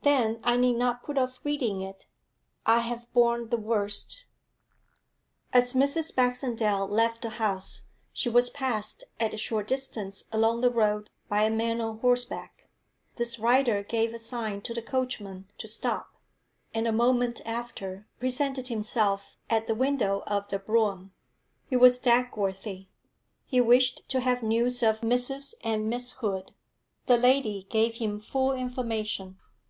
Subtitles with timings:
[0.00, 2.06] 'Then I need not put off reading it.
[2.64, 4.20] I have borne the worst.'
[5.52, 6.14] As Mrs.
[6.14, 11.42] Baxendale left the house, she was passed at a short distance along the road by
[11.42, 12.70] a man on horseback.
[13.16, 16.14] This rider gave a sign to the coachman to stop,
[16.72, 21.12] and a moment after presented himself at the window of the brougham.
[21.68, 22.86] It was Dagworthy;
[23.44, 25.52] he wished to have news of Mrs.
[25.62, 26.54] and Miss Hood.
[27.06, 29.38] The lady gave him full information.